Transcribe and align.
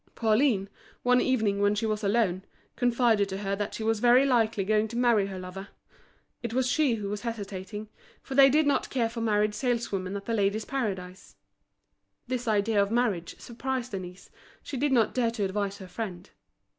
Pauline, 0.15 0.67
one 1.03 1.21
evening 1.21 1.61
when 1.61 1.75
she 1.75 1.85
was 1.85 2.03
alone, 2.03 2.43
confided 2.75 3.29
to 3.29 3.37
her 3.37 3.55
that 3.55 3.75
she 3.75 3.83
was 3.83 3.99
very 3.99 4.25
likely 4.25 4.63
going 4.63 4.87
to 4.87 4.97
marry 4.97 5.27
her 5.27 5.37
lover; 5.37 5.67
it 6.41 6.55
was 6.55 6.67
she 6.67 6.95
who 6.95 7.07
was 7.07 7.21
hesitating, 7.21 7.87
for 8.23 8.33
they 8.33 8.49
did 8.49 8.65
not 8.65 8.89
care 8.89 9.09
for 9.09 9.21
married 9.21 9.53
saleswomen 9.53 10.15
at 10.17 10.25
The 10.25 10.33
Ladies' 10.33 10.65
Paradise. 10.65 11.35
This 12.25 12.47
idea 12.47 12.81
of 12.81 12.89
marriage 12.89 13.39
surprised 13.39 13.91
Denise, 13.91 14.31
she 14.63 14.75
did 14.75 14.91
not 14.91 15.13
dare 15.13 15.29
to 15.29 15.43
advise 15.45 15.77
her 15.77 15.87
friend. 15.87 16.31